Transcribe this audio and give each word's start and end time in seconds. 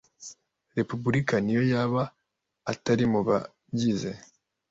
Repubulika 0.77 1.35
n 1.41 1.47
iyo 1.51 1.63
yaba 1.73 2.03
atari 2.71 3.03
mu 3.11 3.21
bagize 3.27 4.09